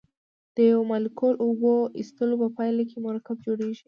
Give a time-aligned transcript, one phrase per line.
[0.55, 3.79] د یو مالیکول اوبو ایستلو په پایله کې مرکب جوړیږي.